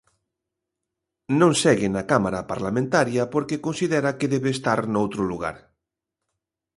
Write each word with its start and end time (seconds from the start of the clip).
Non 1.39 1.51
segue 1.61 1.87
na 1.95 2.03
Cámara 2.11 2.41
parlamentaria 2.51 3.23
porque 3.33 3.63
considera 3.67 4.17
que 4.19 4.31
debe 4.33 4.49
estar 4.53 4.79
noutro 4.93 5.21
lugar. 5.31 5.57